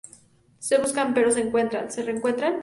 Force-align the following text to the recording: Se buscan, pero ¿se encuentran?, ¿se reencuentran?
Se 0.57 0.79
buscan, 0.79 1.13
pero 1.13 1.29
¿se 1.29 1.41
encuentran?, 1.41 1.91
¿se 1.91 2.01
reencuentran? 2.01 2.59